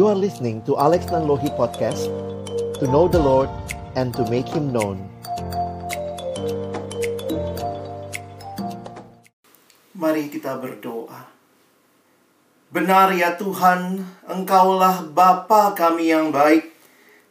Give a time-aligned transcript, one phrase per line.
[0.00, 2.08] You are listening to Alex Nanlohi Podcast
[2.80, 3.52] To know the Lord
[4.00, 4.96] and to make Him known
[9.92, 11.28] Mari kita berdoa.
[12.72, 16.72] Benar ya Tuhan, Engkaulah Bapa kami yang baik,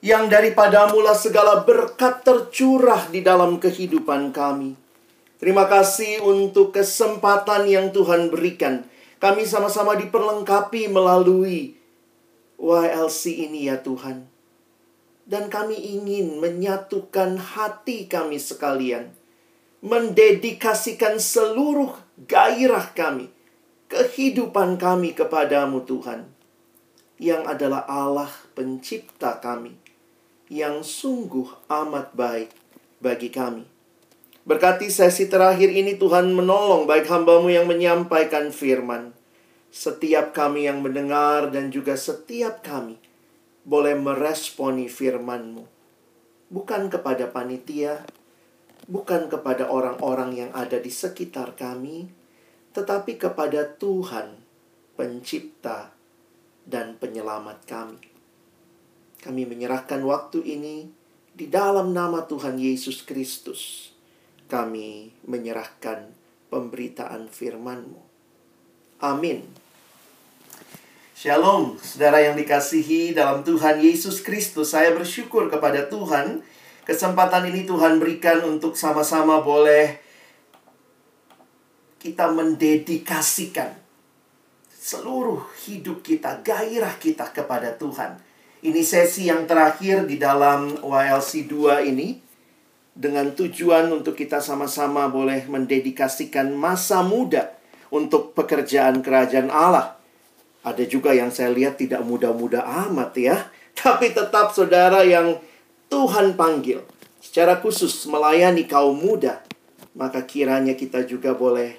[0.05, 4.77] yang daripadamulah segala berkat tercurah di dalam kehidupan kami.
[5.41, 8.85] Terima kasih untuk kesempatan yang Tuhan berikan.
[9.17, 11.78] Kami sama-sama diperlengkapi melalui
[12.59, 14.27] YLC ini ya Tuhan.
[15.23, 19.15] Dan kami ingin menyatukan hati kami sekalian.
[19.79, 21.95] Mendedikasikan seluruh
[22.27, 23.31] gairah kami.
[23.87, 26.27] Kehidupan kami kepadamu Tuhan.
[27.15, 29.79] Yang adalah Allah pencipta kami.
[30.51, 32.51] Yang sungguh amat baik
[32.99, 33.63] bagi kami.
[34.43, 39.18] Berkati sesi terakhir ini Tuhan menolong baik hambamu yang menyampaikan firman.
[39.69, 42.97] Setiap kami yang mendengar dan juga setiap kami
[43.61, 45.65] boleh meresponi firman-Mu.
[46.49, 48.01] Bukan kepada panitia,
[48.89, 52.09] bukan kepada orang-orang yang ada di sekitar kami,
[52.73, 54.41] tetapi kepada Tuhan,
[54.97, 55.93] pencipta
[56.65, 58.01] dan penyelamat kami.
[59.21, 60.89] Kami menyerahkan waktu ini
[61.29, 63.93] di dalam nama Tuhan Yesus Kristus
[64.49, 66.09] kami menyerahkan
[66.49, 68.08] pemberitaan firman-Mu.
[68.99, 69.47] Amin.
[71.15, 74.75] Shalom, saudara yang dikasihi dalam Tuhan Yesus Kristus.
[74.75, 76.43] Saya bersyukur kepada Tuhan.
[76.83, 80.03] Kesempatan ini Tuhan berikan untuk sama-sama boleh
[82.03, 83.71] kita mendedikasikan
[84.75, 88.19] seluruh hidup kita, gairah kita kepada Tuhan.
[88.59, 92.19] Ini sesi yang terakhir di dalam YLC 2 ini
[92.91, 97.58] dengan tujuan untuk kita sama-sama boleh mendedikasikan masa muda
[97.89, 99.97] untuk pekerjaan kerajaan Allah.
[100.65, 103.37] Ada juga yang saya lihat tidak muda-muda amat ya,
[103.79, 105.37] tapi tetap saudara yang
[105.89, 106.85] Tuhan panggil
[107.19, 109.43] secara khusus melayani kaum muda,
[109.97, 111.75] maka kiranya kita juga boleh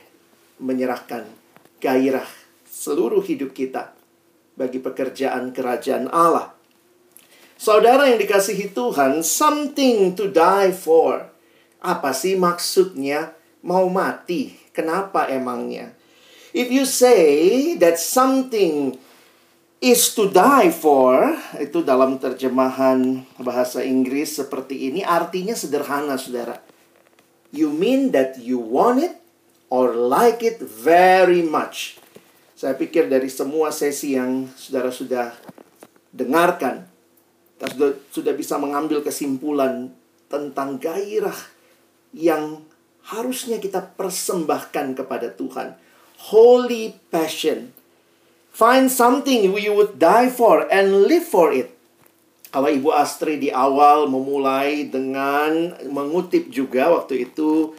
[0.60, 1.24] menyerahkan
[1.80, 2.28] gairah
[2.68, 3.96] seluruh hidup kita
[4.54, 6.52] bagi pekerjaan kerajaan Allah.
[7.60, 11.28] Saudara yang dikasihi Tuhan, something to die for.
[11.80, 14.56] Apa sih maksudnya mau mati?
[14.72, 15.92] Kenapa emangnya?
[16.50, 18.98] If you say that something
[19.80, 26.58] is to die for, itu dalam terjemahan bahasa Inggris seperti ini, artinya sederhana, saudara.
[27.50, 29.14] You mean that you want it
[29.70, 32.02] or like it very much.
[32.58, 35.32] Saya pikir dari semua sesi yang saudara sudah
[36.12, 36.84] dengarkan,
[37.56, 39.88] kita sudah, sudah bisa mengambil kesimpulan
[40.28, 41.36] tentang gairah
[42.12, 42.60] yang
[43.06, 45.78] harusnya kita persembahkan kepada Tuhan.
[46.28, 47.72] Holy passion.
[48.52, 51.72] Find something you would die for and live for it.
[52.52, 57.72] Kalau Ibu Astri di awal memulai dengan mengutip juga waktu itu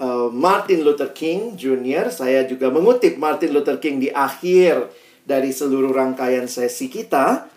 [0.00, 2.08] uh, Martin Luther King Jr.
[2.08, 4.88] Saya juga mengutip Martin Luther King di akhir
[5.26, 7.52] dari seluruh rangkaian sesi kita.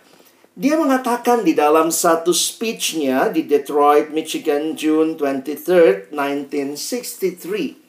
[0.57, 7.86] Dia mengatakan di dalam satu speechnya di Detroit, Michigan, June 23, 1963.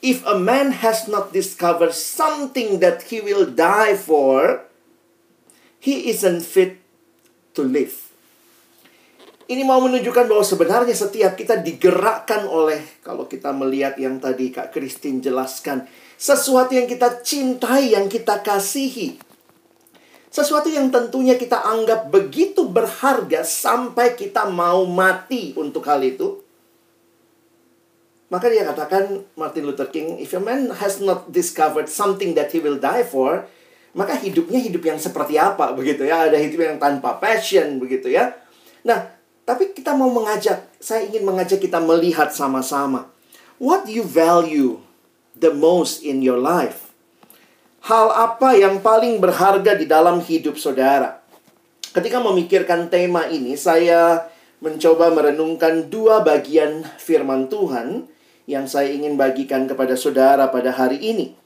[0.00, 4.64] If a man has not discovered something that he will die for,
[5.76, 6.80] he isn't fit
[7.52, 8.08] to live.
[9.50, 14.72] Ini mau menunjukkan bahwa sebenarnya setiap kita digerakkan oleh, kalau kita melihat yang tadi Kak
[14.72, 15.84] Christine jelaskan,
[16.16, 19.20] sesuatu yang kita cintai, yang kita kasihi.
[20.30, 26.39] Sesuatu yang tentunya kita anggap begitu berharga sampai kita mau mati untuk hal itu.
[28.30, 32.62] Maka dia katakan Martin Luther King, if a man has not discovered something that he
[32.62, 33.42] will die for,
[33.90, 36.30] maka hidupnya hidup yang seperti apa begitu ya?
[36.30, 38.30] Ada hidup yang tanpa passion begitu ya.
[38.86, 39.10] Nah,
[39.42, 43.10] tapi kita mau mengajak, saya ingin mengajak kita melihat sama-sama.
[43.58, 44.78] What you value
[45.34, 46.94] the most in your life?
[47.82, 51.18] Hal apa yang paling berharga di dalam hidup saudara?
[51.90, 54.30] Ketika memikirkan tema ini, saya
[54.62, 58.06] mencoba merenungkan dua bagian firman Tuhan
[58.48, 61.36] yang saya ingin bagikan kepada saudara pada hari ini.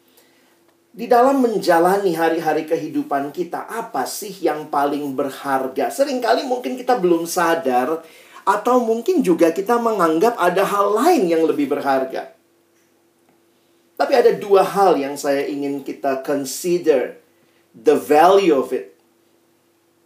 [0.94, 5.90] Di dalam menjalani hari-hari kehidupan kita, apa sih yang paling berharga?
[5.90, 7.98] Seringkali mungkin kita belum sadar,
[8.44, 12.36] atau mungkin juga kita menganggap ada hal lain yang lebih berharga.
[13.96, 17.18] Tapi ada dua hal yang saya ingin kita consider
[17.72, 18.92] the value of it.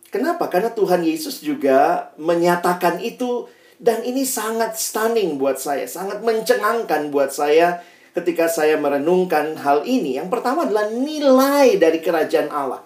[0.08, 0.49] Kenapa?
[0.49, 3.44] Karena Tuhan Yesus juga menyatakan itu
[3.79, 7.79] dan ini sangat stunning buat saya, sangat mencengangkan buat saya
[8.11, 10.19] ketika saya merenungkan hal ini.
[10.19, 12.83] Yang pertama adalah nilai dari kerajaan Allah.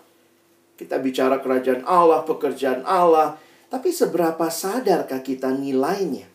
[0.77, 3.41] Kita bicara kerajaan Allah, pekerjaan Allah,
[3.73, 6.29] tapi seberapa sadarkah kita nilainya?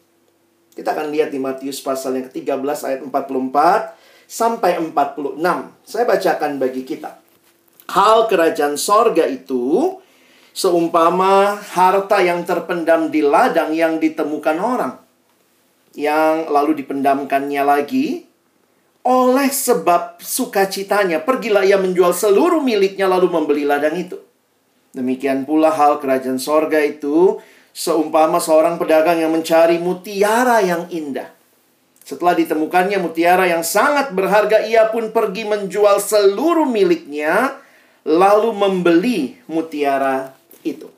[0.74, 3.94] Kita akan lihat di Matius pasal yang ke-13 ayat 44
[4.26, 5.38] sampai 46.
[5.86, 7.18] Saya bacakan bagi kita.
[7.94, 9.98] Hal kerajaan sorga itu
[10.58, 14.94] seumpama harta yang terpendam di ladang yang ditemukan orang.
[15.94, 18.26] Yang lalu dipendamkannya lagi
[19.06, 21.22] oleh sebab sukacitanya.
[21.22, 24.18] Pergilah ia menjual seluruh miliknya lalu membeli ladang itu.
[24.98, 27.38] Demikian pula hal kerajaan sorga itu
[27.70, 31.30] seumpama seorang pedagang yang mencari mutiara yang indah.
[32.02, 37.60] Setelah ditemukannya mutiara yang sangat berharga, ia pun pergi menjual seluruh miliknya,
[38.08, 40.37] lalu membeli mutiara
[40.76, 40.90] itu.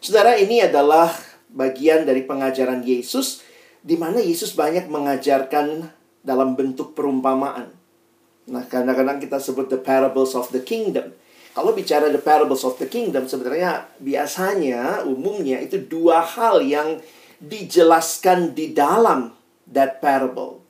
[0.00, 1.12] Saudara, ini adalah
[1.52, 3.44] bagian dari pengajaran Yesus,
[3.84, 5.88] di mana Yesus banyak mengajarkan
[6.24, 7.68] dalam bentuk perumpamaan.
[8.44, 11.12] Nah, kadang-kadang kita sebut the parables of the kingdom.
[11.54, 16.98] Kalau bicara the parables of the kingdom, sebenarnya biasanya umumnya itu dua hal yang
[17.38, 19.30] dijelaskan di dalam
[19.70, 20.60] that parable.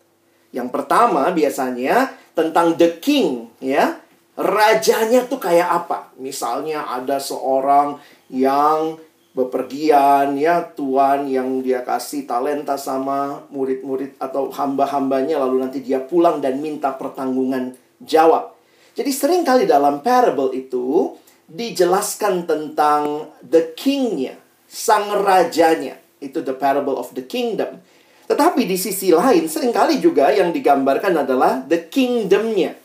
[0.52, 3.98] Yang pertama biasanya tentang the king, ya.
[4.34, 6.10] Rajanya tuh kayak apa?
[6.18, 8.98] Misalnya ada seorang yang
[9.34, 16.38] bepergian ya tuan yang dia kasih talenta sama murid-murid atau hamba-hambanya lalu nanti dia pulang
[16.38, 18.54] dan minta pertanggungan jawab.
[18.94, 21.18] Jadi sering kali dalam parable itu
[21.50, 24.38] dijelaskan tentang the kingnya,
[24.70, 25.98] sang rajanya.
[26.22, 27.82] Itu the parable of the kingdom.
[28.30, 32.83] Tetapi di sisi lain sering kali juga yang digambarkan adalah the kingdomnya.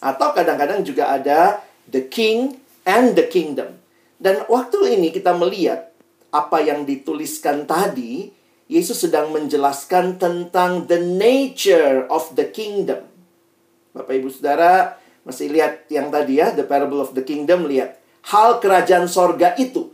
[0.00, 2.56] Atau kadang-kadang juga ada the king
[2.88, 3.76] and the kingdom.
[4.20, 5.92] Dan waktu ini kita melihat
[6.32, 8.32] apa yang dituliskan tadi,
[8.70, 13.04] Yesus sedang menjelaskan tentang the nature of the kingdom.
[13.90, 17.98] Bapak Ibu Saudara, masih lihat yang tadi ya, the parable of the kingdom, lihat.
[18.30, 19.90] Hal kerajaan sorga itu.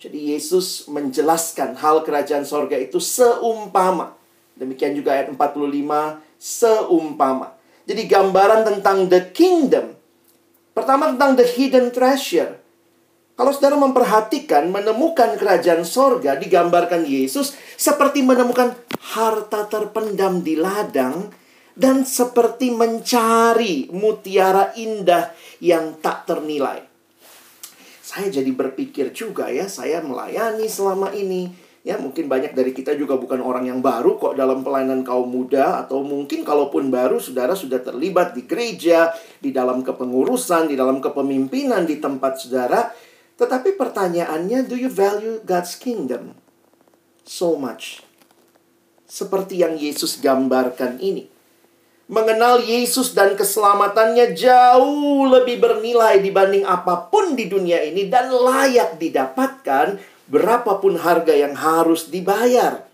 [0.00, 4.16] Jadi Yesus menjelaskan hal kerajaan sorga itu seumpama.
[4.56, 7.59] Demikian juga ayat 45, seumpama.
[7.90, 9.98] Jadi gambaran tentang the kingdom.
[10.70, 12.54] Pertama tentang the hidden treasure.
[13.34, 18.78] Kalau saudara memperhatikan, menemukan kerajaan sorga digambarkan Yesus seperti menemukan
[19.10, 21.34] harta terpendam di ladang
[21.74, 26.86] dan seperti mencari mutiara indah yang tak ternilai.
[28.06, 31.50] Saya jadi berpikir juga ya, saya melayani selama ini.
[31.80, 35.80] Ya, mungkin banyak dari kita juga bukan orang yang baru kok dalam pelayanan kaum muda
[35.80, 41.88] atau mungkin kalaupun baru saudara sudah terlibat di gereja, di dalam kepengurusan, di dalam kepemimpinan
[41.88, 42.92] di tempat saudara.
[43.40, 46.36] Tetapi pertanyaannya, do you value God's kingdom
[47.24, 48.04] so much?
[49.08, 51.40] Seperti yang Yesus gambarkan ini
[52.10, 58.98] mengenal Yesus dan keselamatannya jauh lebih bernilai dibanding apa pun di dunia ini dan layak
[58.98, 59.94] didapatkan
[60.30, 62.86] berapapun harga yang harus dibayar.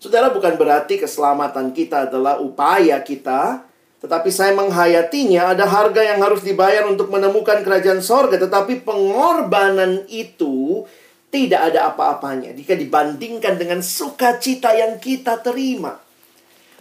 [0.00, 3.64] Saudara, bukan berarti keselamatan kita adalah upaya kita,
[4.00, 10.88] tetapi saya menghayatinya ada harga yang harus dibayar untuk menemukan kerajaan sorga, tetapi pengorbanan itu
[11.28, 16.00] tidak ada apa-apanya jika dibandingkan dengan sukacita yang kita terima.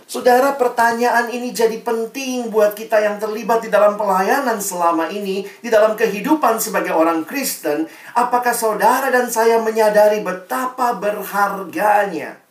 [0.10, 5.70] Saudara, pertanyaan ini jadi penting buat kita yang terlibat di dalam pelayanan selama ini, di
[5.70, 7.86] dalam kehidupan sebagai orang Kristen.
[8.18, 12.42] Apakah saudara dan saya menyadari betapa berharganya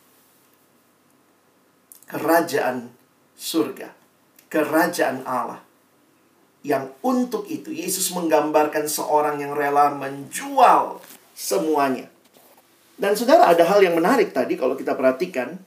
[2.07, 2.95] kerajaan
[3.35, 3.91] surga,
[4.47, 5.59] kerajaan Allah?
[6.63, 11.03] Yang untuk itu Yesus menggambarkan seorang yang rela menjual
[11.35, 12.07] semuanya.
[12.95, 15.59] Dan saudara, ada hal yang menarik tadi kalau kita perhatikan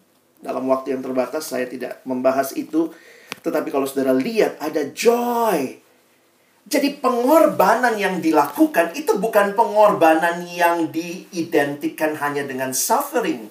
[0.43, 2.91] dalam waktu yang terbatas saya tidak membahas itu.
[3.41, 5.79] Tetapi kalau saudara lihat ada joy.
[6.63, 13.51] Jadi pengorbanan yang dilakukan itu bukan pengorbanan yang diidentikan hanya dengan suffering.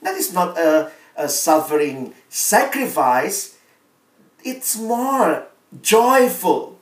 [0.00, 0.88] That is not a,
[1.20, 3.60] a suffering sacrifice.
[4.40, 5.52] It's more
[5.84, 6.80] joyful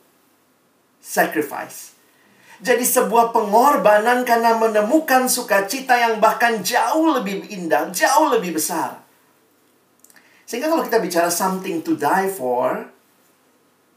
[1.03, 1.99] sacrifice.
[2.59, 9.08] Jadi sebuah pengorbanan karena menemukan sukacita yang bahkan jauh lebih indah, jauh lebih besar.
[10.49, 12.89] Sehingga kalau kita bicara something to die for,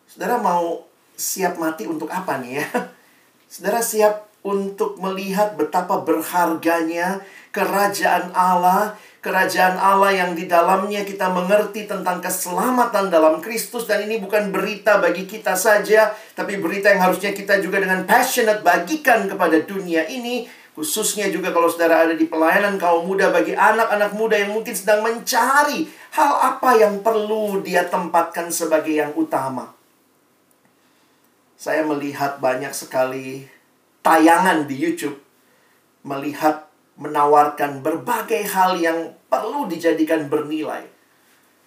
[0.05, 0.85] saudara mau
[1.17, 2.69] siap mati untuk apa nih ya?
[3.53, 7.25] Saudara siap untuk melihat betapa berharganya
[7.57, 14.21] kerajaan Allah, kerajaan Allah yang di dalamnya kita mengerti tentang keselamatan dalam Kristus dan ini
[14.21, 19.57] bukan berita bagi kita saja, tapi berita yang harusnya kita juga dengan passionate bagikan kepada
[19.65, 24.57] dunia ini Khususnya juga kalau saudara ada di pelayanan kaum muda bagi anak-anak muda yang
[24.57, 25.85] mungkin sedang mencari
[26.17, 29.69] hal apa yang perlu dia tempatkan sebagai yang utama.
[31.61, 33.45] Saya melihat banyak sekali
[34.01, 35.21] tayangan di YouTube
[36.03, 40.89] melihat menawarkan berbagai hal yang perlu dijadikan bernilai.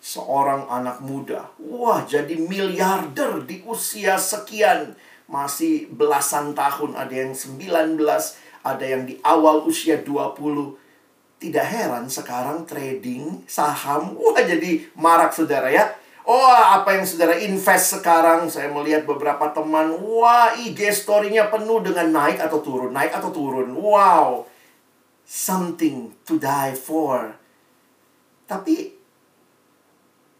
[0.05, 4.93] Seorang anak muda, wah jadi miliarder di usia sekian,
[5.25, 7.97] masih belasan tahun, ada yang 19,
[8.65, 10.74] ada yang di awal usia 20.
[11.38, 15.93] Tidak heran sekarang trading saham, wah jadi marak saudara ya.
[16.25, 18.50] Oh, apa yang saudara invest sekarang?
[18.50, 23.77] Saya melihat beberapa teman, wah IG story-nya penuh dengan naik atau turun, naik atau turun.
[23.77, 24.50] Wow,
[25.22, 27.38] something to die for.
[28.50, 28.98] Tapi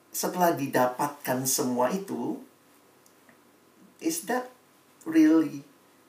[0.10, 2.42] setelah didapatkan semua itu,
[4.02, 4.50] is that
[5.06, 5.62] really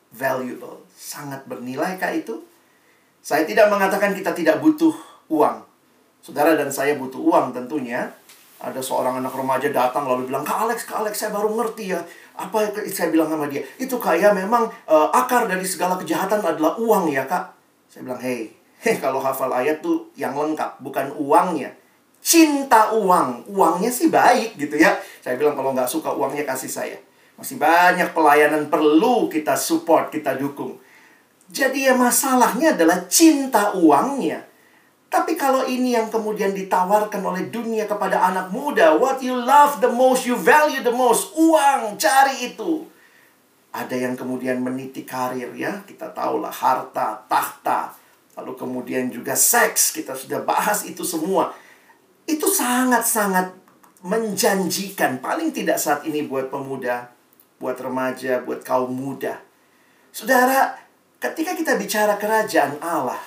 [0.09, 0.86] valuable?
[0.97, 2.41] Sangat bernilai kah itu?
[3.21, 4.97] Saya tidak mengatakan kita tidak butuh
[5.29, 5.61] uang.
[6.25, 8.09] Saudara dan saya butuh uang tentunya.
[8.57, 12.01] Ada seorang anak remaja datang lalu bilang, Kak Alex, Kak Alex, saya baru ngerti ya.
[12.41, 13.61] Apa yang saya bilang sama dia?
[13.77, 17.53] Itu kayak memang uh, akar dari segala kejahatan adalah uang ya, Kak.
[17.93, 21.73] Saya bilang, hey, Heh, kalau hafal ayat tuh yang lengkap, bukan uangnya.
[22.23, 23.51] Cinta uang.
[23.51, 24.95] Uangnya sih baik gitu ya.
[25.19, 26.99] Saya bilang kalau nggak suka uangnya kasih saya.
[27.35, 30.79] Masih banyak pelayanan perlu kita support, kita dukung.
[31.47, 34.43] Jadi ya masalahnya adalah cinta uangnya.
[35.07, 39.89] Tapi kalau ini yang kemudian ditawarkan oleh dunia kepada anak muda, what you love the
[39.89, 42.85] most, you value the most, uang, cari itu.
[43.71, 47.95] Ada yang kemudian meniti karir ya, kita tahulah harta, tahta,
[48.37, 51.57] Lalu kemudian juga seks, kita sudah bahas itu semua.
[52.29, 53.57] Itu sangat-sangat
[54.05, 57.09] menjanjikan, paling tidak saat ini buat pemuda,
[57.57, 59.41] buat remaja, buat kaum muda.
[60.13, 60.77] Saudara,
[61.21, 63.21] ketika kita bicara kerajaan Allah,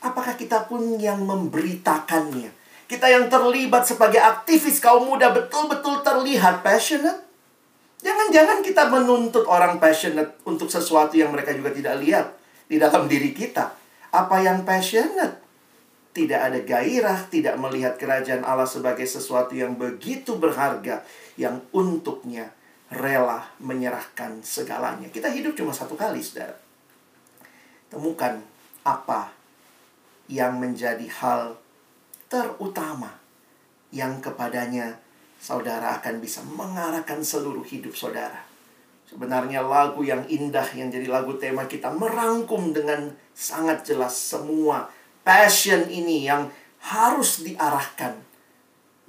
[0.00, 2.52] apakah kita pun yang memberitakannya?
[2.90, 7.22] Kita yang terlibat sebagai aktivis kaum muda betul-betul terlihat passionate?
[8.00, 12.26] Jangan-jangan kita menuntut orang passionate untuk sesuatu yang mereka juga tidak lihat
[12.66, 13.70] di dalam diri kita.
[14.10, 15.38] Apa yang passionate?
[16.10, 21.06] Tidak ada gairah, tidak melihat kerajaan Allah sebagai sesuatu yang begitu berharga,
[21.38, 22.50] yang untuknya
[22.90, 25.06] rela menyerahkan segalanya.
[25.06, 26.69] Kita hidup cuma satu kali, saudara.
[27.90, 28.40] Temukan
[28.86, 29.34] apa
[30.30, 31.58] yang menjadi hal
[32.30, 33.18] terutama
[33.90, 34.94] yang kepadanya
[35.42, 38.46] saudara akan bisa mengarahkan seluruh hidup saudara.
[39.10, 44.86] Sebenarnya lagu yang indah yang jadi lagu tema kita merangkum dengan sangat jelas semua
[45.26, 46.46] passion ini yang
[46.78, 48.29] harus diarahkan.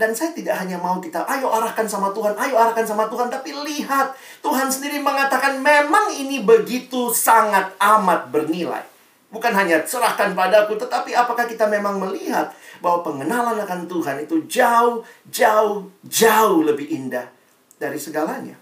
[0.02, 3.30] Dan saya tidak hanya mau kita, ayo arahkan sama Tuhan, ayo arahkan sama Tuhan.
[3.30, 8.82] Tapi lihat, Tuhan sendiri mengatakan memang ini begitu sangat amat bernilai.
[9.30, 12.50] Bukan hanya serahkan padaku, tetapi apakah kita memang melihat
[12.82, 17.30] bahwa pengenalan akan Tuhan itu jauh, jauh, jauh lebih indah
[17.78, 18.58] dari segalanya.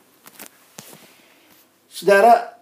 [1.87, 2.59] Saudara,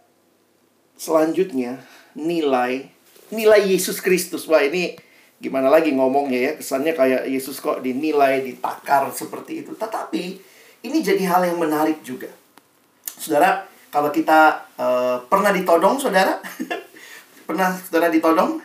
[1.01, 1.81] selanjutnya
[2.13, 2.93] nilai
[3.33, 4.47] nilai Yesus Kristus.
[4.47, 4.95] Wah, ini
[5.37, 6.51] gimana lagi ngomongnya ya?
[6.57, 9.71] Kesannya kayak Yesus kok dinilai, ditakar seperti itu.
[9.77, 10.23] Tetapi
[10.85, 12.29] ini jadi hal yang menarik juga.
[13.05, 16.37] Saudara, kalau kita uh, pernah ditodong, Saudara?
[17.47, 18.61] pernah Saudara ditodong?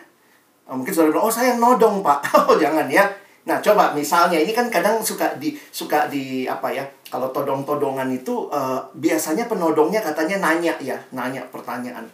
[0.69, 3.05] Oh, mungkin Saudara bilang, "Oh, saya nodong, Pak." oh, jangan ya.
[3.43, 6.87] Nah, coba misalnya ini kan kadang suka di suka di apa ya?
[7.11, 12.07] Kalau todong-todongan itu uh, biasanya penodongnya katanya nanya ya, nanya pertanyaan.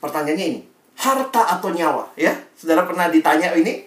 [0.00, 0.60] Pertanyaannya ini,
[0.96, 2.32] harta atau nyawa ya?
[2.58, 3.86] Saudara pernah ditanya ini?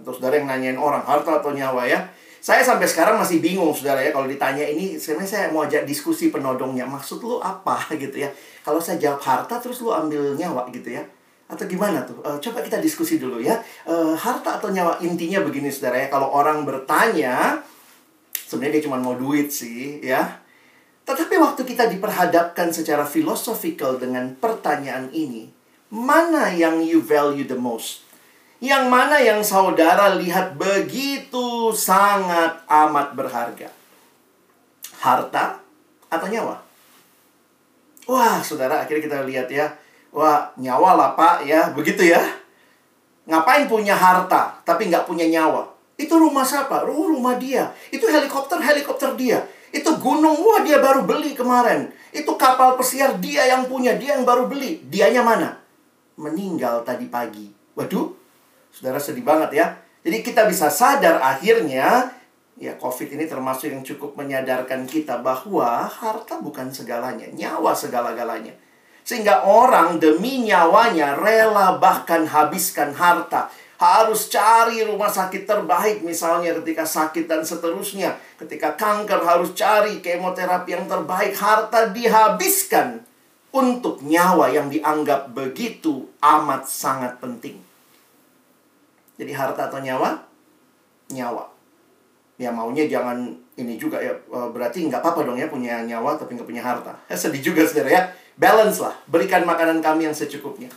[0.00, 2.00] Atau saudara yang nanyain orang, harta atau nyawa ya?
[2.40, 6.32] Saya sampai sekarang masih bingung saudara ya kalau ditanya ini sebenarnya saya mau ajak diskusi
[6.32, 6.88] penodongnya.
[6.88, 8.32] Maksud lu apa gitu ya?
[8.64, 11.04] Kalau saya jawab harta terus lu ambil nyawa gitu ya?
[11.48, 12.20] atau gimana tuh?
[12.20, 13.56] Uh, coba kita diskusi dulu ya.
[13.88, 16.08] Uh, harta atau nyawa intinya begini saudara ya.
[16.12, 17.64] Kalau orang bertanya,
[18.36, 20.44] sebenarnya dia cuma mau duit sih ya.
[21.08, 25.48] Tetapi waktu kita diperhadapkan secara filosofikal dengan pertanyaan ini,
[25.88, 28.04] mana yang you value the most?
[28.58, 33.70] Yang mana yang saudara lihat begitu sangat amat berharga?
[34.98, 35.62] Harta
[36.10, 36.58] atau nyawa?
[38.08, 39.68] Wah, saudara, akhirnya kita lihat ya
[40.08, 42.20] Wah, nyawa lah pak ya, begitu ya.
[43.28, 45.68] Ngapain punya harta, tapi nggak punya nyawa?
[46.00, 46.88] Itu rumah siapa?
[46.88, 47.68] Oh, rumah dia.
[47.92, 49.44] Itu helikopter, helikopter dia.
[49.68, 51.92] Itu gunung, wah dia baru beli kemarin.
[52.08, 54.80] Itu kapal pesiar dia yang punya, dia yang baru beli.
[54.88, 55.60] Dianya mana?
[56.18, 57.46] Meninggal tadi pagi.
[57.78, 58.10] Waduh,
[58.74, 59.66] saudara sedih banget ya.
[60.02, 62.10] Jadi kita bisa sadar akhirnya,
[62.58, 68.50] ya COVID ini termasuk yang cukup menyadarkan kita bahwa harta bukan segalanya, nyawa segala-galanya.
[69.06, 73.48] Sehingga orang demi nyawanya rela bahkan habiskan harta.
[73.78, 78.18] Harus cari rumah sakit terbaik misalnya ketika sakit dan seterusnya.
[78.36, 83.07] Ketika kanker harus cari kemoterapi yang terbaik, harta dihabiskan
[83.52, 87.56] untuk nyawa yang dianggap begitu amat sangat penting.
[89.18, 90.20] Jadi harta atau nyawa?
[91.10, 91.44] Nyawa.
[92.38, 96.38] Ya maunya jangan ini juga ya, eh, berarti nggak apa-apa dong ya punya nyawa tapi
[96.38, 96.94] nggak punya harta.
[97.10, 98.02] Ya, sedih juga saudara ya.
[98.38, 100.70] Balance lah, berikan makanan kami yang secukupnya.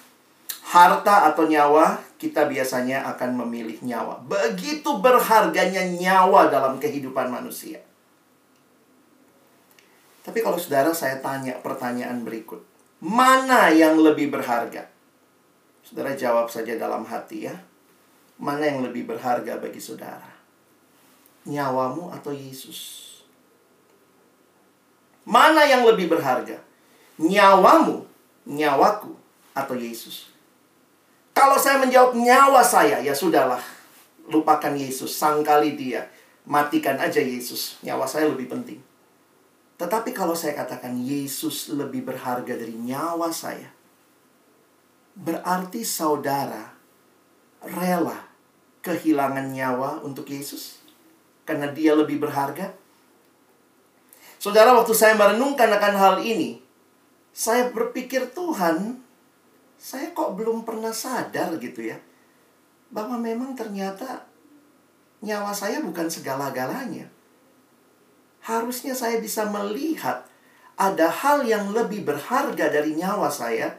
[0.66, 4.18] Harta atau nyawa, kita biasanya akan memilih nyawa.
[4.26, 7.78] Begitu berharganya nyawa dalam kehidupan manusia.
[10.22, 12.62] Tapi kalau saudara saya tanya pertanyaan berikut.
[13.02, 14.86] Mana yang lebih berharga?
[15.82, 17.56] Saudara jawab saja dalam hati ya.
[18.38, 20.30] Mana yang lebih berharga bagi saudara?
[21.50, 23.10] Nyawamu atau Yesus?
[25.26, 26.58] Mana yang lebih berharga?
[27.22, 28.06] Nyawamu,
[28.50, 29.14] nyawaku,
[29.54, 30.30] atau Yesus?
[31.34, 33.62] Kalau saya menjawab nyawa saya, ya sudahlah.
[34.30, 36.06] Lupakan Yesus, sangkali dia.
[36.46, 37.78] Matikan aja Yesus.
[37.86, 38.82] Nyawa saya lebih penting.
[39.82, 43.66] Tetapi kalau saya katakan Yesus lebih berharga dari nyawa saya,
[45.18, 46.70] berarti saudara
[47.66, 48.30] rela
[48.86, 50.86] kehilangan nyawa untuk Yesus?
[51.50, 52.78] Karena dia lebih berharga?
[54.38, 56.62] Saudara, waktu saya merenungkan akan hal ini,
[57.34, 59.02] saya berpikir Tuhan,
[59.82, 61.98] saya kok belum pernah sadar gitu ya,
[62.94, 64.30] bahwa memang ternyata
[65.26, 67.10] nyawa saya bukan segala-galanya.
[68.42, 70.26] Harusnya saya bisa melihat
[70.78, 73.78] ada hal yang lebih berharga dari nyawa saya,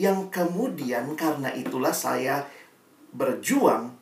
[0.00, 2.48] yang kemudian karena itulah saya
[3.12, 3.92] berjuang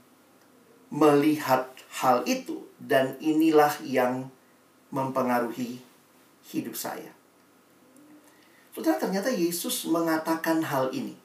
[0.92, 1.66] melihat
[1.98, 4.30] hal itu dan inilah yang
[4.94, 5.82] mempengaruhi
[6.46, 7.10] hidup saya.
[8.70, 11.16] Saudara, ternyata Yesus mengatakan hal ini.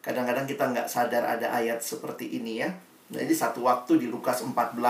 [0.00, 2.72] Kadang-kadang kita nggak sadar ada ayat seperti ini ya.
[3.12, 4.80] Nah, ini satu waktu di Lukas 14,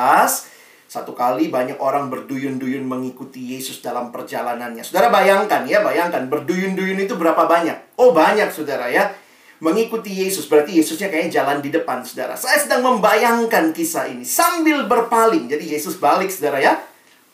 [0.87, 4.87] satu kali banyak orang berduyun-duyun mengikuti Yesus dalam perjalanannya.
[4.87, 7.99] Saudara bayangkan ya, bayangkan berduyun-duyun itu berapa banyak?
[7.99, 9.11] Oh banyak saudara ya
[9.65, 10.45] mengikuti Yesus.
[10.45, 12.37] Berarti Yesusnya kayaknya jalan di depan, saudara.
[12.37, 15.49] Saya sedang membayangkan kisah ini sambil berpaling.
[15.49, 16.77] Jadi Yesus balik, saudara ya.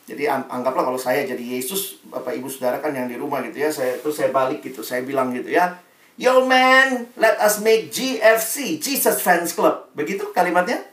[0.07, 3.69] Jadi anggaplah kalau saya jadi Yesus, Bapak Ibu Saudara kan yang di rumah gitu ya.
[3.71, 5.79] Saya terus saya balik gitu, saya bilang gitu ya.
[6.19, 9.87] Yo man, let us make GFC, Jesus Fans Club.
[9.95, 10.83] Begitu kalimatnya?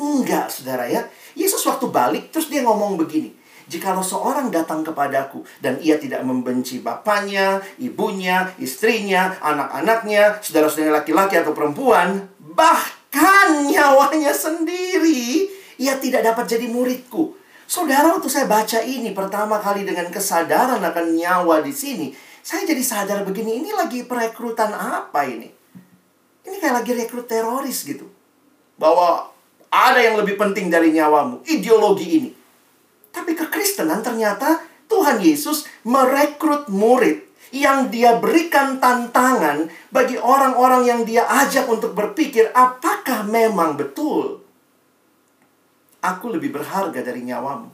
[0.00, 1.04] Enggak, saudara ya.
[1.36, 3.36] Yesus waktu balik, terus dia ngomong begini.
[3.70, 11.54] Jikalau seorang datang kepadaku dan ia tidak membenci bapaknya, ibunya, istrinya, anak-anaknya, saudara-saudara laki-laki atau
[11.54, 15.46] perempuan, bahkan nyawanya sendiri,
[15.78, 17.38] ia tidak dapat jadi muridku.
[17.70, 22.10] Saudara, waktu saya baca ini pertama kali dengan kesadaran akan nyawa di sini,
[22.42, 25.46] saya jadi sadar begini, ini lagi perekrutan apa ini?
[26.42, 28.10] Ini kayak lagi rekrut teroris gitu.
[28.74, 29.29] Bahwa
[29.70, 32.30] ada yang lebih penting dari nyawamu, ideologi ini.
[33.10, 41.26] Tapi kekristenan ternyata Tuhan Yesus merekrut murid yang dia berikan tantangan bagi orang-orang yang dia
[41.26, 44.42] ajak untuk berpikir apakah memang betul
[46.00, 47.68] aku lebih berharga dari nyawamu.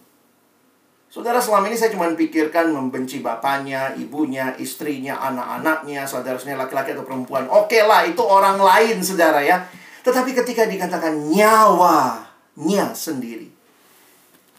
[1.06, 7.46] Saudara, selama ini saya cuma pikirkan membenci bapaknya, ibunya, istrinya, anak-anaknya, saudara-saudara laki-laki atau perempuan.
[7.48, 9.64] Oke lah, itu orang lain, saudara ya.
[10.06, 13.50] Tetapi ketika dikatakan nyawanya sendiri,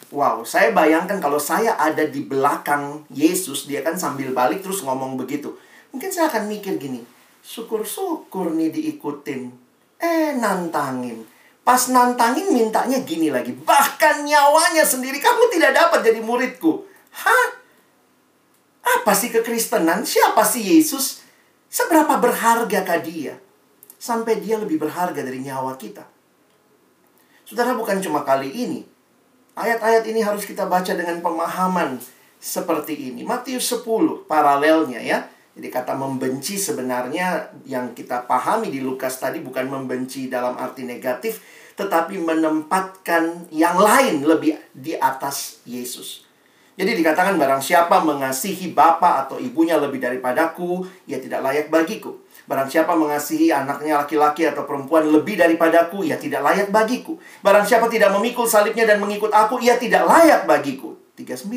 [0.08, 5.20] Wow, saya bayangkan kalau saya ada di belakang Yesus, dia kan sambil balik terus ngomong
[5.20, 5.60] begitu.
[5.92, 7.04] Mungkin saya akan mikir gini,
[7.44, 9.52] syukur-syukur nih diikutin.
[10.00, 11.28] Eh, nantangin.
[11.60, 13.52] Pas nantangin mintanya gini lagi.
[13.52, 16.88] Bahkan nyawanya sendiri, kamu tidak dapat jadi muridku.
[17.12, 17.48] Hah?
[18.88, 20.08] Apa sih kekristenan?
[20.08, 21.20] Siapa sih Yesus?
[21.68, 23.36] Seberapa berhargakah dia?
[23.98, 26.06] Sampai dia lebih berharga dari nyawa kita.
[27.44, 28.98] Saudara, bukan cuma kali ini
[29.58, 31.98] Ayat-ayat ini harus kita baca dengan pemahaman
[32.38, 33.26] seperti ini.
[33.26, 35.26] Matius 10 paralelnya ya.
[35.58, 41.42] Jadi kata membenci sebenarnya yang kita pahami di Lukas tadi bukan membenci dalam arti negatif,
[41.74, 46.30] tetapi menempatkan yang lain lebih di atas Yesus.
[46.78, 52.14] Jadi dikatakan barang siapa mengasihi bapak atau ibunya lebih daripadaku, ia tidak layak bagiku.
[52.48, 57.20] Barang siapa mengasihi anaknya laki-laki atau perempuan lebih daripadaku, ia tidak layak bagiku.
[57.44, 60.96] Barang siapa tidak memikul salibnya dan mengikut aku, ia tidak layak bagiku.
[61.20, 61.52] 39.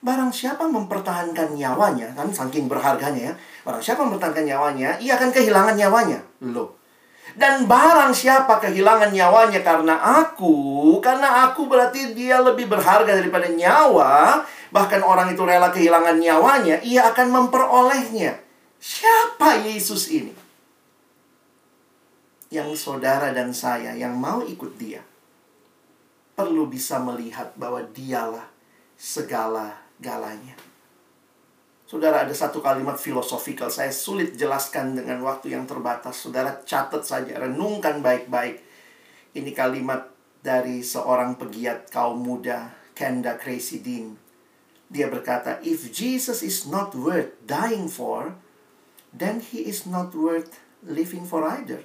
[0.00, 3.34] Barang siapa mempertahankan nyawanya, kan saking berharganya ya.
[3.68, 6.18] Barang siapa mempertahankan nyawanya, ia akan kehilangan nyawanya.
[6.40, 6.80] Loh.
[7.36, 14.40] Dan barang siapa kehilangan nyawanya karena aku, karena aku berarti dia lebih berharga daripada nyawa,
[14.72, 18.47] bahkan orang itu rela kehilangan nyawanya, ia akan memperolehnya.
[18.78, 20.34] Siapa Yesus ini?
[22.48, 25.02] Yang saudara dan saya yang mau ikut dia.
[26.38, 28.46] perlu bisa melihat bahwa dialah
[28.94, 30.54] segala-galanya.
[31.82, 36.14] Saudara ada satu kalimat filosofikal saya sulit jelaskan dengan waktu yang terbatas.
[36.22, 38.62] Saudara catat saja, renungkan baik-baik.
[39.34, 40.06] Ini kalimat
[40.38, 44.14] dari seorang pegiat kaum muda, Kenda Crazy Dean.
[44.86, 48.38] Dia berkata, if Jesus is not worth dying for,
[49.18, 51.82] then he is not worth living for either.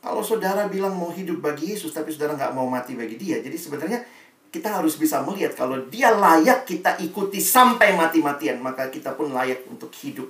[0.00, 3.54] Kalau saudara bilang mau hidup bagi Yesus, tapi saudara nggak mau mati bagi dia, jadi
[3.54, 4.00] sebenarnya
[4.48, 9.68] kita harus bisa melihat kalau dia layak kita ikuti sampai mati-matian, maka kita pun layak
[9.68, 10.24] untuk hidup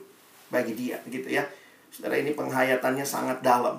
[0.50, 1.46] bagi dia, gitu ya.
[1.94, 3.78] Saudara ini penghayatannya sangat dalam.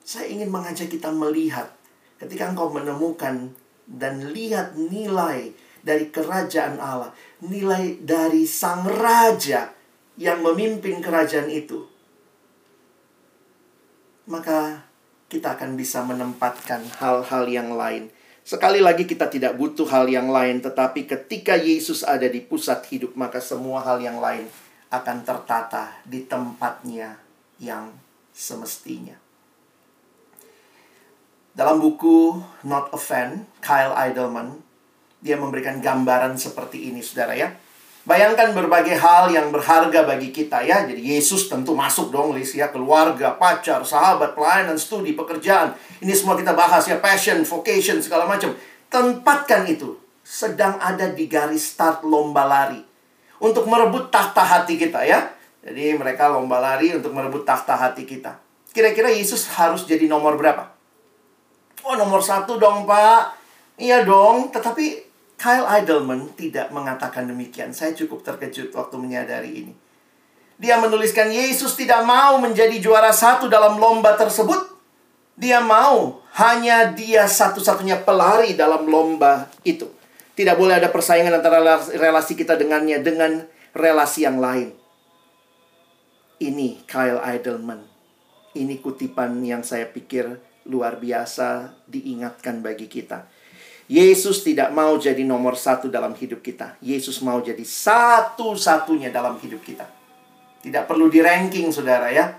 [0.00, 1.68] Saya ingin mengajak kita melihat
[2.16, 3.52] ketika engkau menemukan
[3.84, 5.52] dan lihat nilai
[5.84, 7.12] dari kerajaan Allah,
[7.44, 9.75] nilai dari sang raja
[10.16, 11.88] yang memimpin kerajaan itu.
[14.26, 14.84] Maka
[15.30, 18.10] kita akan bisa menempatkan hal-hal yang lain
[18.46, 23.18] Sekali lagi kita tidak butuh hal yang lain, tetapi ketika Yesus ada di pusat hidup,
[23.18, 24.46] maka semua hal yang lain
[24.86, 27.18] akan tertata di tempatnya
[27.58, 27.90] yang
[28.30, 29.18] semestinya.
[31.58, 34.62] Dalam buku Not a Fan, Kyle Idleman,
[35.18, 37.50] dia memberikan gambaran seperti ini, saudara ya.
[38.06, 40.86] Bayangkan berbagai hal yang berharga bagi kita ya.
[40.86, 42.70] Jadi Yesus tentu masuk dong list ya.
[42.70, 45.74] Keluarga, pacar, sahabat, pelayanan, studi, pekerjaan.
[45.98, 47.02] Ini semua kita bahas ya.
[47.02, 48.54] Passion, vocation, segala macam.
[48.86, 49.98] Tempatkan itu.
[50.22, 52.78] Sedang ada di garis start lomba lari.
[53.42, 55.26] Untuk merebut tahta hati kita ya.
[55.66, 58.38] Jadi mereka lomba lari untuk merebut tahta hati kita.
[58.70, 60.70] Kira-kira Yesus harus jadi nomor berapa?
[61.82, 63.34] Oh nomor satu dong pak.
[63.82, 64.54] Iya dong.
[64.54, 65.05] Tetapi
[65.36, 67.76] Kyle Idleman tidak mengatakan demikian.
[67.76, 69.74] Saya cukup terkejut waktu menyadari ini.
[70.56, 74.72] Dia menuliskan Yesus tidak mau menjadi juara satu dalam lomba tersebut.
[75.36, 79.84] Dia mau hanya dia satu-satunya pelari dalam lomba itu.
[80.32, 81.60] Tidak boleh ada persaingan antara
[81.92, 83.44] relasi kita dengannya dengan
[83.76, 84.72] relasi yang lain.
[86.40, 87.84] Ini Kyle Idleman.
[88.56, 93.28] Ini kutipan yang saya pikir luar biasa diingatkan bagi kita.
[93.86, 96.74] Yesus tidak mau jadi nomor satu dalam hidup kita.
[96.82, 99.86] Yesus mau jadi satu-satunya dalam hidup kita.
[100.58, 102.34] Tidak perlu di ranking, saudara ya.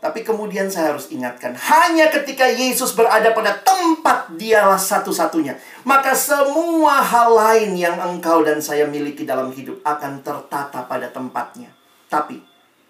[0.00, 5.60] Tapi kemudian saya harus ingatkan, hanya ketika Yesus berada pada tempat dialah satu-satunya.
[5.84, 11.68] Maka semua hal lain yang engkau dan saya miliki dalam hidup akan tertata pada tempatnya.
[12.08, 12.40] Tapi,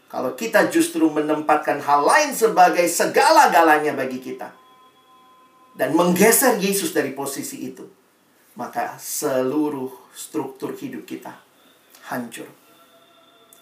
[0.07, 4.60] kalau kita justru menempatkan hal lain sebagai segala-galanya bagi kita,
[5.81, 7.89] dan menggeser Yesus dari posisi itu,
[8.53, 11.33] maka seluruh struktur hidup kita
[12.13, 12.45] hancur.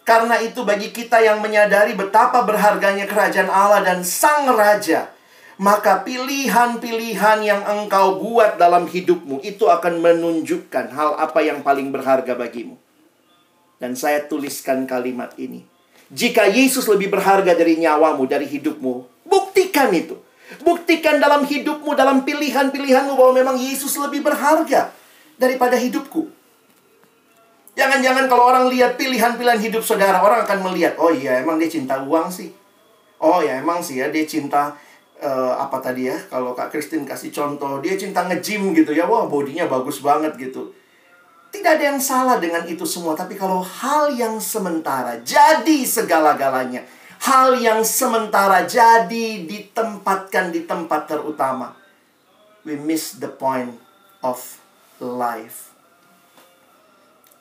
[0.03, 5.15] Karena itu bagi kita yang menyadari betapa berharganya kerajaan Allah dan Sang Raja,
[5.63, 12.35] maka pilihan-pilihan yang engkau buat dalam hidupmu itu akan menunjukkan hal apa yang paling berharga
[12.35, 12.75] bagimu.
[13.79, 15.63] Dan saya tuliskan kalimat ini.
[16.11, 20.19] Jika Yesus lebih berharga dari nyawamu, dari hidupmu, buktikan itu.
[20.65, 24.89] Buktikan dalam hidupmu, dalam pilihan-pilihanmu bahwa memang Yesus lebih berharga
[25.37, 26.25] daripada hidupku.
[27.77, 32.01] Jangan-jangan kalau orang lihat pilihan-pilihan hidup saudara, orang akan melihat, oh iya emang dia cinta
[32.01, 32.51] uang sih.
[33.21, 34.75] Oh ya emang sih ya dia cinta
[35.21, 36.17] uh, apa tadi ya?
[36.27, 39.07] Kalau Kak Christine kasih contoh, dia cinta nge-gym gitu ya.
[39.07, 40.75] Wah, bodinya bagus banget gitu.
[41.49, 46.85] Tidak ada yang salah dengan itu semua, tapi kalau hal yang sementara jadi segala-galanya,
[47.19, 51.75] hal yang sementara jadi ditempatkan di tempat terutama.
[52.63, 53.75] We miss the point
[54.23, 54.39] of
[55.03, 55.71] life.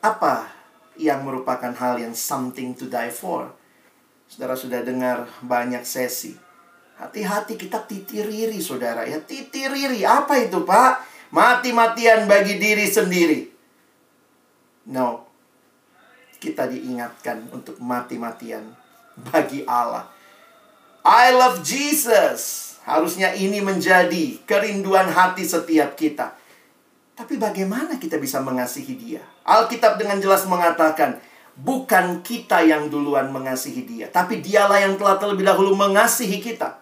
[0.02, 0.50] Apa
[0.98, 3.50] yang merupakan hal yang something to die for?
[4.30, 6.34] Saudara sudah dengar banyak sesi.
[6.98, 9.22] Hati-hati kita titiriri saudara ya.
[9.22, 11.02] Titiriri apa itu pak?
[11.30, 13.40] Mati-matian bagi diri sendiri.
[14.90, 15.26] No.
[16.38, 18.87] Kita diingatkan untuk mati-matian
[19.26, 20.06] bagi Allah.
[21.02, 22.76] I love Jesus.
[22.88, 26.32] Harusnya ini menjadi kerinduan hati setiap kita.
[27.12, 29.22] Tapi bagaimana kita bisa mengasihi dia?
[29.44, 31.18] Alkitab dengan jelas mengatakan,
[31.58, 36.78] bukan kita yang duluan mengasihi dia, tapi dialah yang telah terlebih dahulu mengasihi kita.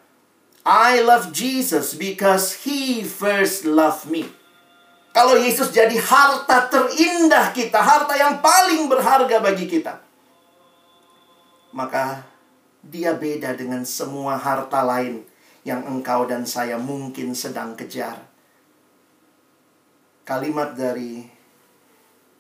[0.67, 4.29] I love Jesus because he first loved me.
[5.17, 10.06] Kalau Yesus jadi harta terindah kita, harta yang paling berharga bagi kita,
[11.77, 12.25] maka
[12.81, 15.21] dia beda dengan semua harta lain
[15.69, 18.25] yang engkau dan saya mungkin sedang kejar.
[20.25, 21.29] Kalimat dari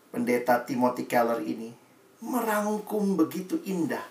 [0.08, 1.70] pendeta Timothy Keller ini
[2.24, 4.02] merangkum begitu indah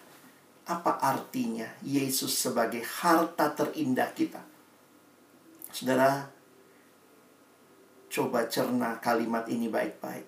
[0.70, 4.42] apa artinya Yesus sebagai harta terindah kita.
[5.74, 6.36] Saudara,
[8.16, 10.24] Coba cerna kalimat ini baik-baik.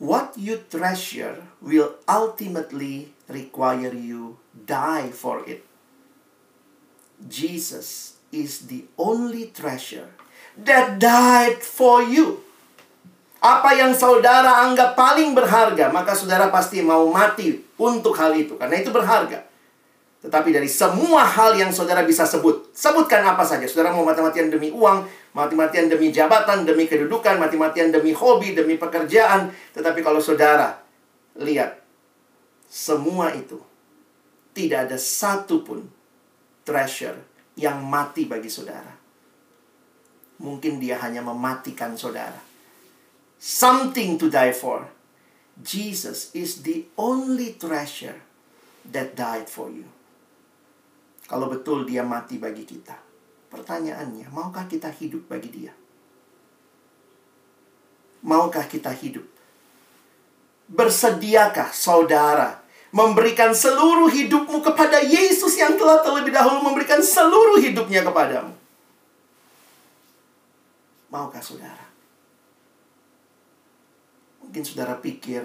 [0.00, 5.64] What you treasure will ultimately require you die for it.
[7.24, 10.10] Jesus is the only treasure
[10.58, 12.42] that died for you.
[13.44, 18.56] Apa yang saudara anggap paling berharga, maka saudara pasti mau mati untuk hal itu.
[18.56, 19.44] Karena itu berharga.
[20.24, 23.68] Tetapi dari semua hal yang saudara bisa sebut, sebutkan apa saja.
[23.68, 25.04] Saudara mau mati-matian demi uang,
[25.36, 29.52] mati-matian demi jabatan, demi kedudukan, mati-matian demi hobi, demi pekerjaan.
[29.76, 30.80] Tetapi kalau saudara
[31.36, 31.83] lihat,
[32.74, 33.62] semua itu
[34.50, 35.86] tidak ada satupun
[36.66, 37.22] treasure
[37.54, 38.90] yang mati bagi saudara.
[40.42, 42.42] Mungkin dia hanya mematikan saudara.
[43.38, 44.90] Something to die for.
[45.62, 48.18] Jesus is the only treasure
[48.90, 49.86] that died for you.
[51.30, 52.98] Kalau betul dia mati bagi kita.
[53.54, 55.70] Pertanyaannya, maukah kita hidup bagi dia?
[58.26, 59.22] Maukah kita hidup?
[60.66, 62.63] Bersediakah saudara
[62.94, 68.54] memberikan seluruh hidupmu kepada Yesus yang telah terlebih dahulu memberikan seluruh hidupnya kepadamu.
[71.10, 71.90] Maukah saudara?
[74.38, 75.42] Mungkin saudara pikir,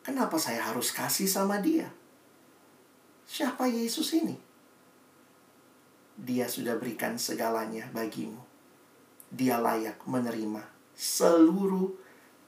[0.00, 1.92] kenapa saya harus kasih sama dia?
[3.28, 4.40] Siapa Yesus ini?
[6.16, 8.40] Dia sudah berikan segalanya bagimu.
[9.28, 10.64] Dia layak menerima
[10.96, 11.92] seluruh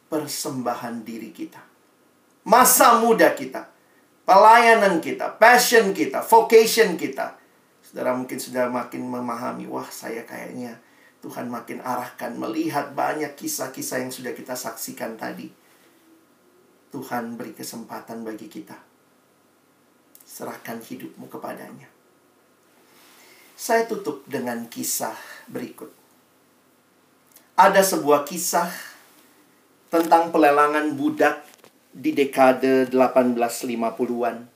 [0.09, 1.61] persembahan diri kita.
[2.49, 3.78] Masa muda kita
[4.29, 7.41] pelayanan kita, passion kita, vocation kita.
[7.81, 10.77] Saudara mungkin sudah makin memahami, wah saya kayaknya
[11.25, 15.49] Tuhan makin arahkan melihat banyak kisah-kisah yang sudah kita saksikan tadi.
[16.93, 18.77] Tuhan beri kesempatan bagi kita.
[20.29, 21.89] Serahkan hidupmu kepadanya.
[23.57, 25.17] Saya tutup dengan kisah
[25.49, 25.89] berikut.
[27.57, 28.69] Ada sebuah kisah
[29.89, 31.48] tentang pelelangan budak
[31.99, 34.47] di dekade 1850-an.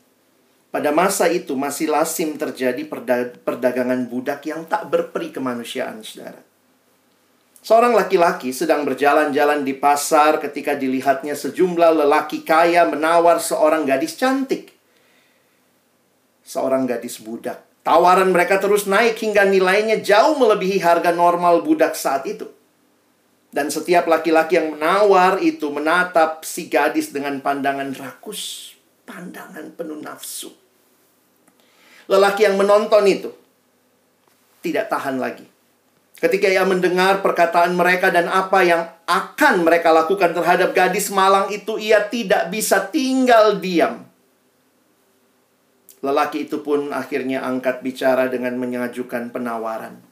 [0.73, 2.87] Pada masa itu masih lasim terjadi
[3.43, 6.41] perdagangan budak yang tak berperi kemanusiaan, saudara.
[7.63, 14.75] Seorang laki-laki sedang berjalan-jalan di pasar ketika dilihatnya sejumlah lelaki kaya menawar seorang gadis cantik.
[16.43, 17.63] Seorang gadis budak.
[17.83, 22.51] Tawaran mereka terus naik hingga nilainya jauh melebihi harga normal budak saat itu.
[23.53, 28.73] Dan setiap laki-laki yang menawar itu menatap si gadis dengan pandangan rakus,
[29.05, 30.49] pandangan penuh nafsu.
[32.09, 33.29] Lelaki yang menonton itu
[34.65, 35.45] tidak tahan lagi.
[36.17, 41.77] Ketika ia mendengar perkataan mereka dan apa yang akan mereka lakukan terhadap gadis malang itu,
[41.77, 44.09] ia tidak bisa tinggal diam.
[46.01, 50.12] Lelaki itu pun akhirnya angkat bicara dengan mengajukan penawaran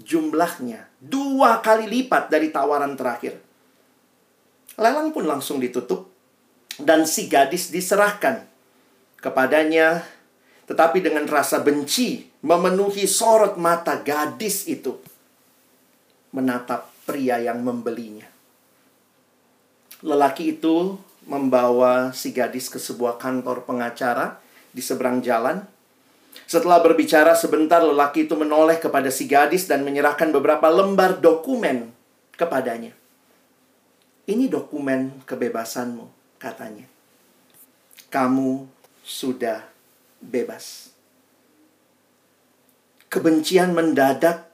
[0.00, 3.36] jumlahnya dua kali lipat dari tawaran terakhir.
[4.80, 6.08] Lelang pun langsung ditutup
[6.80, 8.48] dan si gadis diserahkan
[9.20, 10.00] kepadanya
[10.64, 14.96] tetapi dengan rasa benci memenuhi sorot mata gadis itu
[16.32, 18.24] menatap pria yang membelinya.
[20.00, 20.96] Lelaki itu
[21.28, 24.42] membawa si gadis ke sebuah kantor pengacara
[24.74, 25.62] di seberang jalan
[26.48, 31.92] setelah berbicara sebentar, lelaki itu menoleh kepada si gadis dan menyerahkan beberapa lembar dokumen
[32.36, 32.92] kepadanya.
[34.24, 36.88] Ini dokumen kebebasanmu, katanya.
[38.08, 38.64] Kamu
[39.04, 39.64] sudah
[40.20, 40.92] bebas.
[43.12, 44.48] Kebencian mendadak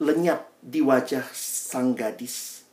[0.00, 2.64] lenyap di wajah sang gadis.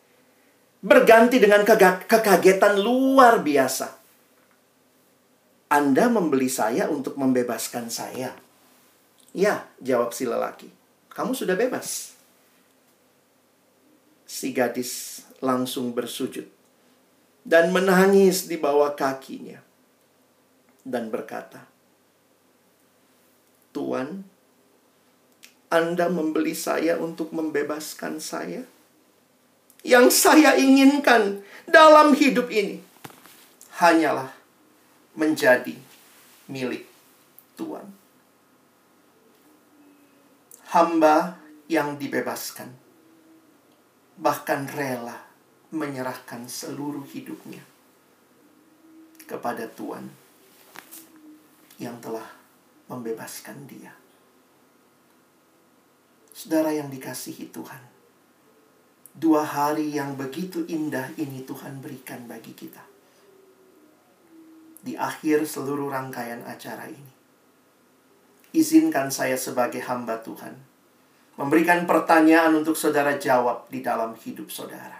[0.79, 1.67] Berganti dengan
[2.07, 3.98] kekagetan luar biasa.
[5.69, 8.33] Anda membeli saya untuk membebaskan saya.
[9.37, 10.73] Ya, jawab si lelaki.
[11.13, 12.17] Kamu sudah bebas.
[14.25, 16.49] Si gadis langsung bersujud
[17.45, 19.61] dan menangis di bawah kakinya
[20.81, 21.69] dan berkata,
[23.69, 24.25] "Tuan,
[25.69, 28.65] Anda membeli saya untuk membebaskan saya.
[29.85, 32.81] Yang saya inginkan dalam hidup ini
[33.77, 34.38] hanyalah
[35.19, 35.75] menjadi
[36.47, 36.87] milik
[37.59, 37.91] Tuhan.
[40.71, 41.35] Hamba
[41.67, 42.71] yang dibebaskan
[44.15, 45.27] bahkan rela
[45.75, 47.59] menyerahkan seluruh hidupnya
[49.27, 50.07] kepada Tuhan
[51.83, 52.25] yang telah
[52.87, 53.91] membebaskan dia.
[56.31, 57.83] Saudara yang dikasihi Tuhan,
[59.11, 62.88] dua hari yang begitu indah ini Tuhan berikan bagi kita
[64.79, 67.13] di akhir seluruh rangkaian acara ini.
[68.55, 70.57] Izinkan saya sebagai hamba Tuhan
[71.39, 74.99] memberikan pertanyaan untuk saudara jawab di dalam hidup saudara.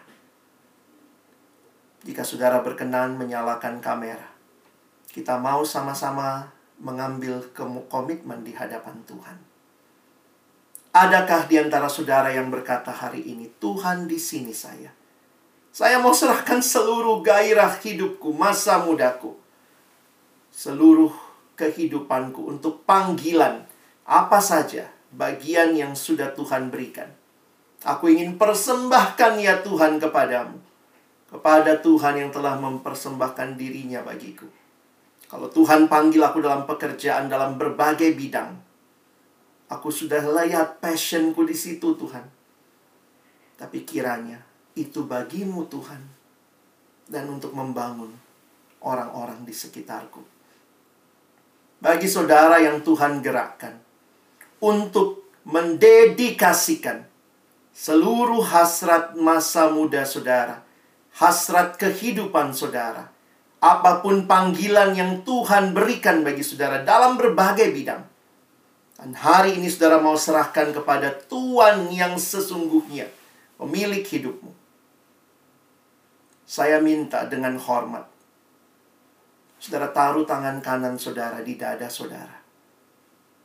[2.08, 4.32] Jika saudara berkenan menyalakan kamera,
[5.12, 6.48] kita mau sama-sama
[6.80, 7.44] mengambil
[7.92, 9.38] komitmen di hadapan Tuhan.
[10.96, 14.96] Adakah di antara saudara yang berkata hari ini, Tuhan di sini saya.
[15.70, 19.36] Saya mau serahkan seluruh gairah hidupku, masa mudaku.
[20.50, 21.14] Seluruh
[21.60, 23.68] kehidupanku untuk panggilan
[24.08, 27.10] apa saja bagian yang sudah Tuhan berikan.
[27.84, 30.58] Aku ingin persembahkan ya Tuhan kepadamu.
[31.30, 34.50] Kepada Tuhan yang telah mempersembahkan dirinya bagiku.
[35.30, 38.58] Kalau Tuhan panggil aku dalam pekerjaan dalam berbagai bidang.
[39.70, 42.26] Aku sudah lihat passionku di situ Tuhan.
[43.62, 44.42] Tapi kiranya
[44.74, 46.02] itu bagimu Tuhan.
[47.06, 48.10] Dan untuk membangun
[48.82, 50.39] orang-orang di sekitarku.
[51.80, 53.80] Bagi saudara yang Tuhan gerakkan
[54.60, 57.08] untuk mendedikasikan
[57.72, 60.60] seluruh hasrat masa muda saudara,
[61.16, 63.08] hasrat kehidupan saudara,
[63.64, 68.04] apa pun panggilan yang Tuhan berikan bagi saudara dalam berbagai bidang.
[69.00, 73.08] Dan hari ini saudara mau serahkan kepada Tuhan yang sesungguhnya,
[73.56, 74.52] pemilik hidupmu.
[76.44, 78.09] Saya minta dengan hormat,
[79.60, 82.40] saudara taruh tangan kanan saudara di dada saudara.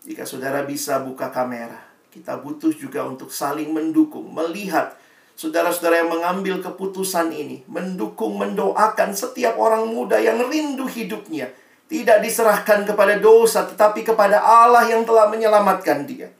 [0.06, 1.80] Jika saudara bisa buka kamera,
[2.14, 4.94] kita butuh juga untuk saling mendukung, melihat
[5.34, 11.50] saudara-saudara yang mengambil keputusan ini, mendukung, mendoakan setiap orang muda yang rindu hidupnya,
[11.90, 16.30] tidak diserahkan kepada dosa, tetapi kepada Allah yang telah menyelamatkan dia.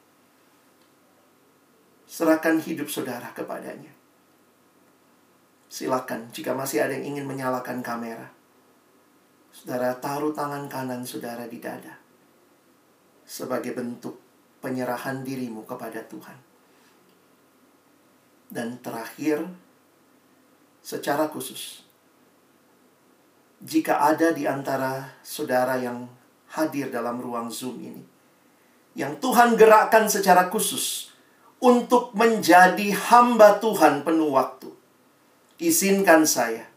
[2.06, 3.90] Serahkan hidup saudara kepadanya.
[5.66, 8.30] Silakan jika masih ada yang ingin menyalakan kamera.
[9.54, 11.94] Saudara taruh tangan kanan saudara di dada
[13.22, 14.18] sebagai bentuk
[14.58, 16.34] penyerahan dirimu kepada Tuhan.
[18.50, 19.46] Dan terakhir,
[20.82, 21.86] secara khusus,
[23.62, 26.10] jika ada di antara saudara yang
[26.50, 28.02] hadir dalam ruang Zoom ini,
[28.98, 31.14] yang Tuhan gerakkan secara khusus
[31.62, 34.68] untuk menjadi hamba Tuhan penuh waktu,
[35.62, 36.73] izinkan saya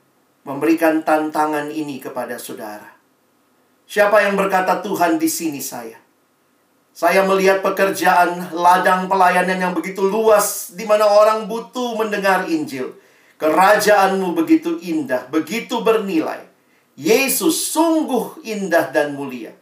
[0.47, 2.95] memberikan tantangan ini kepada saudara.
[3.83, 5.99] Siapa yang berkata Tuhan di sini saya?
[6.95, 12.95] Saya melihat pekerjaan ladang pelayanan yang begitu luas di mana orang butuh mendengar Injil.
[13.38, 16.41] Kerajaanmu begitu indah, begitu bernilai.
[16.97, 19.53] Yesus sungguh indah dan mulia.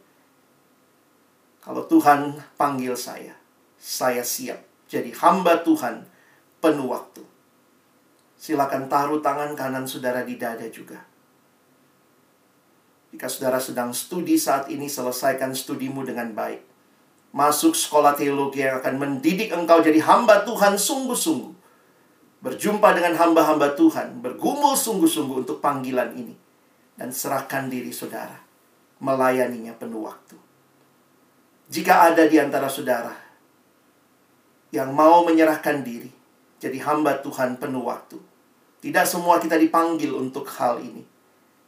[1.60, 3.36] Kalau Tuhan panggil saya,
[3.76, 6.08] saya siap jadi hamba Tuhan
[6.62, 7.35] penuh waktu.
[8.36, 11.00] Silakan taruh tangan kanan saudara di dada juga.
[13.10, 16.76] Jika saudara sedang studi saat ini, selesaikan studimu dengan baik
[17.36, 21.52] masuk sekolah teologi yang akan mendidik engkau jadi hamba Tuhan sungguh-sungguh.
[22.40, 26.32] Berjumpa dengan hamba-hamba Tuhan, bergumul sungguh-sungguh untuk panggilan ini.
[26.96, 28.40] Dan serahkan diri saudara,
[29.04, 30.40] melayaninya penuh waktu.
[31.68, 33.12] Jika ada di antara saudara
[34.72, 36.08] yang mau menyerahkan diri,
[36.56, 38.16] jadi hamba Tuhan penuh waktu.
[38.80, 41.04] Tidak semua kita dipanggil untuk hal ini.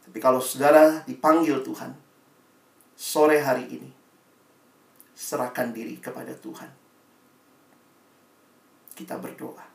[0.05, 1.93] Tapi kalau saudara dipanggil Tuhan,
[2.97, 3.91] sore hari ini,
[5.13, 6.71] serahkan diri kepada Tuhan.
[8.97, 9.67] Kita berdoa.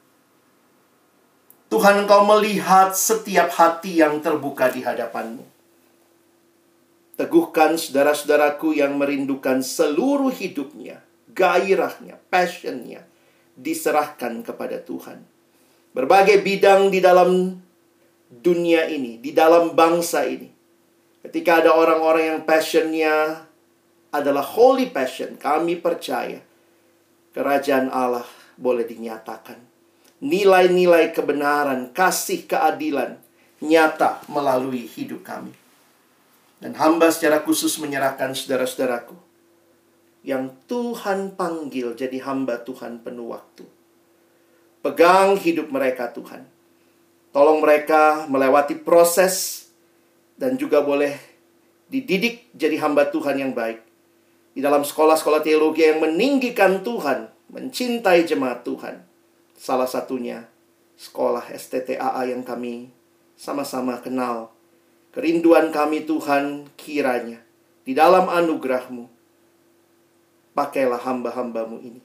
[1.69, 5.45] Tuhan engkau melihat setiap hati yang terbuka di hadapanmu.
[7.17, 11.02] Teguhkan saudara-saudaraku yang merindukan seluruh hidupnya,
[11.34, 13.06] gairahnya, passionnya,
[13.53, 15.21] diserahkan kepada Tuhan.
[15.93, 17.53] Berbagai bidang di dalam
[18.29, 20.49] dunia ini, di dalam bangsa ini.
[21.21, 23.45] Ketika ada orang-orang yang passionnya
[24.13, 25.39] adalah holy passion.
[25.39, 26.41] Kami percaya
[27.33, 28.25] kerajaan Allah
[28.57, 29.57] boleh dinyatakan.
[30.23, 33.19] Nilai-nilai kebenaran, kasih keadilan
[33.59, 35.51] nyata melalui hidup kami.
[36.63, 39.22] Dan hamba secara khusus menyerahkan saudara-saudaraku
[40.23, 43.67] yang Tuhan panggil jadi hamba Tuhan penuh waktu.
[44.79, 46.48] Pegang hidup mereka Tuhan.
[47.35, 49.67] Tolong mereka melewati proses
[50.39, 51.15] dan juga boleh
[51.91, 53.83] dididik jadi hamba Tuhan yang baik
[54.54, 59.02] di dalam sekolah-sekolah teologi yang meninggikan Tuhan, mencintai jemaat Tuhan.
[59.58, 60.45] Salah satunya
[60.98, 62.93] sekolah STTAA yang kami
[63.33, 64.54] sama-sama kenal.
[65.13, 67.41] Kerinduan kami Tuhan kiranya
[67.85, 69.12] di dalam anugerahmu.
[70.54, 72.01] Pakailah hamba-hambamu ini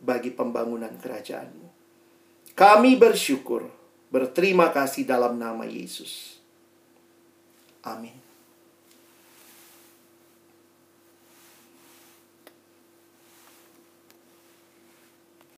[0.00, 1.68] bagi pembangunan kerajaanmu.
[2.56, 3.68] Kami bersyukur,
[4.08, 6.40] berterima kasih dalam nama Yesus.
[7.84, 8.27] Amin.